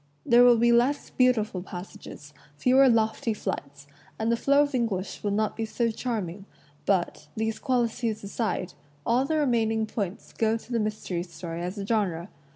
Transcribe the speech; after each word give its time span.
There 0.25 0.43
will 0.43 0.57
be 0.57 0.71
less 0.71 1.11
"beautiful" 1.11 1.61
passages, 1.61 2.33
fewer 2.57 2.89
lofty 2.89 3.35
flights, 3.35 3.85
and 4.17 4.31
the 4.31 4.35
flow 4.35 4.63
of 4.63 4.73
English 4.73 5.21
will 5.21 5.29
be 5.29 5.37
not 5.37 5.59
so 5.67 5.91
charming; 5.91 6.45
but, 6.87 7.27
these 7.37 7.59
qualities 7.59 8.23
aside, 8.23 8.73
all 9.05 9.25
the 9.25 9.37
remaining 9.37 9.85
points 9.85 10.33
go 10.33 10.57
to 10.57 10.71
the 10.71 10.79
mystery 10.79 11.21
story 11.21 11.61
as 11.61 11.77
a 11.77 11.85
genre. 11.85 12.29